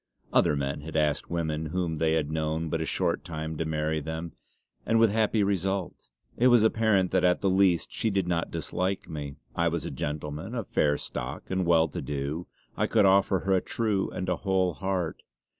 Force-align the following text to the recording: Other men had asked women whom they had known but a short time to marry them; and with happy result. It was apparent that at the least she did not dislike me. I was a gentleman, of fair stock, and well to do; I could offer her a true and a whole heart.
Other 0.33 0.55
men 0.55 0.81
had 0.81 0.95
asked 0.95 1.29
women 1.29 1.67
whom 1.67 1.99
they 1.99 2.13
had 2.13 2.31
known 2.31 2.69
but 2.69 2.81
a 2.81 2.87
short 2.87 3.23
time 3.23 3.55
to 3.59 3.65
marry 3.65 3.99
them; 3.99 4.31
and 4.83 4.99
with 4.99 5.11
happy 5.11 5.43
result. 5.43 5.93
It 6.35 6.47
was 6.47 6.63
apparent 6.63 7.11
that 7.11 7.23
at 7.23 7.41
the 7.41 7.51
least 7.51 7.91
she 7.91 8.09
did 8.09 8.27
not 8.27 8.49
dislike 8.49 9.07
me. 9.07 9.35
I 9.55 9.67
was 9.67 9.85
a 9.85 9.91
gentleman, 9.91 10.55
of 10.55 10.67
fair 10.69 10.97
stock, 10.97 11.43
and 11.51 11.67
well 11.67 11.87
to 11.89 12.01
do; 12.01 12.47
I 12.75 12.87
could 12.87 13.05
offer 13.05 13.41
her 13.41 13.53
a 13.53 13.61
true 13.61 14.09
and 14.09 14.27
a 14.27 14.37
whole 14.37 14.73
heart. 14.73 15.21